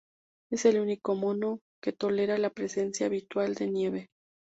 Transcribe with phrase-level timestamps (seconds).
[0.51, 4.09] Es el único mono que tolera la presencia habitual de nieve.